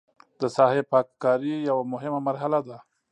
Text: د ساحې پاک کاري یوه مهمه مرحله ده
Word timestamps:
د 0.39 0.41
ساحې 0.55 0.81
پاک 0.91 1.07
کاري 1.23 1.53
یوه 1.69 1.83
مهمه 1.93 2.19
مرحله 2.27 2.59
ده 2.67 2.77